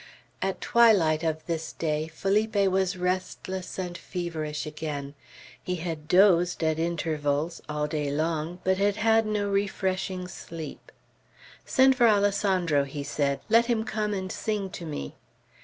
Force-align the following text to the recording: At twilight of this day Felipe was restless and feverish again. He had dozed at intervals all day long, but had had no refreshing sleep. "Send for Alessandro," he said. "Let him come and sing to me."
At 0.41 0.61
twilight 0.61 1.21
of 1.21 1.45
this 1.45 1.73
day 1.73 2.07
Felipe 2.07 2.55
was 2.55 2.97
restless 2.97 3.77
and 3.77 3.95
feverish 3.95 4.65
again. 4.65 5.13
He 5.61 5.75
had 5.75 6.07
dozed 6.07 6.63
at 6.63 6.79
intervals 6.79 7.61
all 7.69 7.85
day 7.85 8.09
long, 8.09 8.61
but 8.63 8.79
had 8.79 8.95
had 8.95 9.27
no 9.27 9.47
refreshing 9.47 10.27
sleep. 10.27 10.91
"Send 11.65 11.95
for 11.95 12.07
Alessandro," 12.07 12.83
he 12.83 13.03
said. 13.03 13.41
"Let 13.47 13.67
him 13.67 13.83
come 13.83 14.15
and 14.15 14.31
sing 14.31 14.71
to 14.71 14.87
me." 14.87 15.13